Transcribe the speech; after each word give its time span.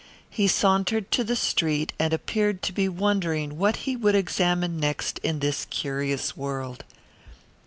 He 0.31 0.47
sauntered 0.47 1.11
to 1.11 1.23
the 1.23 1.35
street 1.35 1.93
and 1.99 2.11
appeared 2.11 2.63
to 2.63 2.73
be 2.73 2.89
wondering 2.89 3.59
what 3.59 3.75
he 3.85 3.95
would 3.95 4.15
examine 4.15 4.79
next 4.79 5.19
in 5.19 5.41
this 5.41 5.65
curious 5.65 6.35
world. 6.35 6.83